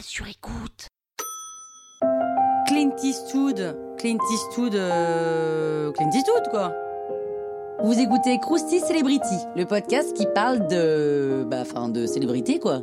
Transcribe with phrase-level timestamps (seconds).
[0.00, 0.88] sur écoute.
[2.66, 3.76] Clint Eastwood.
[3.98, 4.74] Clint Eastwood.
[4.74, 6.72] euh, Clint Eastwood, quoi.
[7.82, 11.44] Vous écoutez Krusty Celebrity, le podcast qui parle de.
[11.48, 12.82] Bah, enfin, de célébrité, quoi.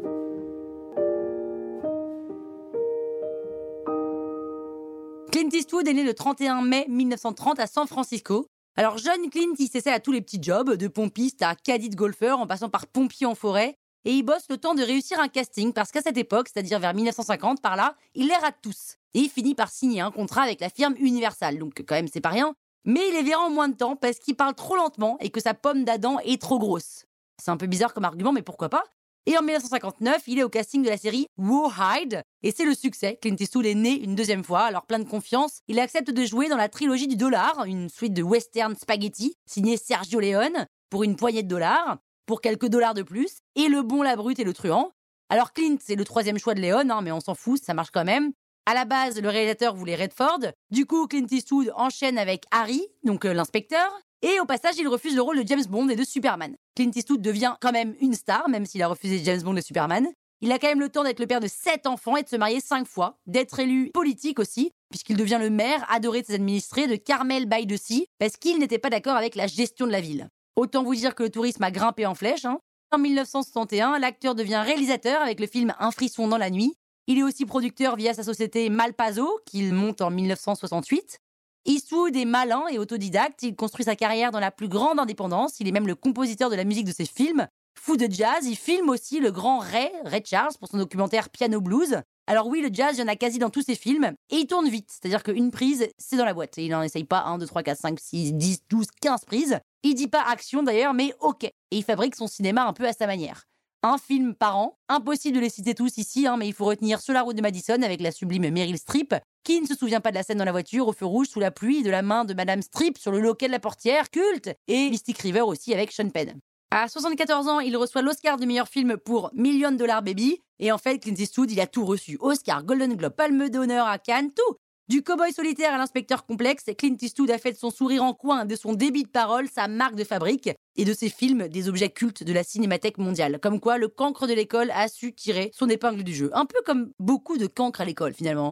[5.31, 8.47] Clint Eastwood est né le 31 mai 1930 à San Francisco.
[8.75, 11.95] Alors, jeune Clint, il s'essaie à tous les petits jobs, de pompiste à caddie de
[11.95, 13.77] golfeur, en passant par pompier en forêt.
[14.05, 16.93] Et il bosse le temps de réussir un casting, parce qu'à cette époque, c'est-à-dire vers
[16.93, 18.95] 1950, par là, il les rate tous.
[19.13, 22.22] Et il finit par signer un contrat avec la firme Universal, donc quand même c'est
[22.22, 22.53] pas rien.
[22.85, 25.41] Mais il est viré en moins de temps parce qu'il parle trop lentement et que
[25.41, 27.05] sa pomme d'Adam est trop grosse.
[27.44, 28.84] C'est un peu bizarre comme argument, mais pourquoi pas
[29.25, 33.17] Et en 1959, il est au casting de la série Rawhide, et c'est le succès.
[33.22, 36.47] Clint Eastwood est né une deuxième fois, alors plein de confiance, il accepte de jouer
[36.47, 41.16] dans la trilogie du dollar, une suite de western spaghetti, signée Sergio Leone, pour une
[41.16, 41.97] poignée de dollars,
[42.29, 44.91] pour quelques dollars de plus, et le bon, la brute et le truand.
[45.29, 47.89] Alors Clint, c'est le troisième choix de Leone, hein, mais on s'en fout, ça marche
[47.91, 48.33] quand même.
[48.67, 50.41] À la base, le réalisateur voulait Redford.
[50.69, 53.99] Du coup, Clint Eastwood enchaîne avec Harry, donc euh, l'inspecteur.
[54.21, 56.55] Et au passage, il refuse le rôle de James Bond et de Superman.
[56.75, 60.08] Clint Eastwood devient quand même une star, même s'il a refusé James Bond et Superman.
[60.41, 62.36] Il a quand même le temps d'être le père de sept enfants et de se
[62.36, 66.86] marier cinq fois, d'être élu politique aussi, puisqu'il devient le maire adoré de ses administrés
[66.86, 69.99] de Carmel by the Sea, parce qu'il n'était pas d'accord avec la gestion de la
[69.99, 70.30] ville.
[70.59, 72.43] Autant vous dire que le tourisme a grimpé en flèche.
[72.43, 72.59] hein.
[72.91, 76.75] En 1961, l'acteur devient réalisateur avec le film Un frisson dans la nuit.
[77.07, 81.19] Il est aussi producteur via sa société Malpaso, qu'il monte en 1968.
[81.63, 85.67] Eastwood est malin et autodidacte, il construit sa carrière dans la plus grande indépendance, il
[85.69, 87.47] est même le compositeur de la musique de ses films.
[87.80, 91.61] Fou de jazz, il filme aussi le grand Ray, Ray Charles, pour son documentaire Piano
[91.61, 92.02] Blues.
[92.30, 94.45] Alors oui, le jazz, il y en a quasi dans tous ses films, et il
[94.45, 96.58] tourne vite, c'est-à-dire qu'une prise, c'est dans la boîte.
[96.58, 99.59] Il n'en essaye pas 1, 2, 3, 4, 5, 6, 10, 12, 15 prises.
[99.81, 101.45] Il dit pas action d'ailleurs, mais ok.
[101.45, 103.45] Et il fabrique son cinéma un peu à sa manière.
[103.81, 107.02] Un film par an, impossible de les citer tous ici, hein, mais il faut retenir
[107.02, 109.16] Sur la route de Madison avec la sublime Meryl Streep.
[109.43, 111.39] Qui ne se souvient pas de la scène dans la voiture, au feu rouge, sous
[111.39, 114.52] la pluie, de la main de Madame Streep sur le loquet de la portière, culte,
[114.67, 116.39] et Mystic River aussi avec Sean Penn.
[116.71, 120.39] À 74 ans, il reçoit l'Oscar du meilleur film pour Million Dollar Baby.
[120.59, 122.15] Et en fait, Clint Eastwood, il a tout reçu.
[122.19, 124.55] Oscar, Golden Globe, Palme d'honneur à Cannes, tout.
[124.87, 128.45] Du cowboy solitaire à l'inspecteur complexe, Clint Eastwood a fait de son sourire en coin,
[128.45, 131.89] de son débit de parole, sa marque de fabrique, et de ses films des objets
[131.89, 133.39] cultes de la cinémathèque mondiale.
[133.39, 136.30] Comme quoi, le cancre de l'école a su tirer son épingle du jeu.
[136.33, 138.51] Un peu comme beaucoup de cancres à l'école, finalement.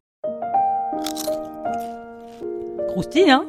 [2.88, 3.48] Croustille, hein?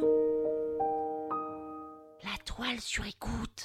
[2.22, 3.64] La toile sur écoute.